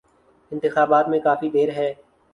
[0.51, 1.93] انتخابات میں کافی دیر ہے۔